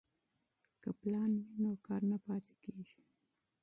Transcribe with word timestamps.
که 0.81 0.89
پلان 0.99 1.31
وي 1.37 1.53
نو 1.63 1.71
کار 1.85 2.01
نه 2.11 2.17
پاتې 2.25 2.53
کیږي. 2.63 3.01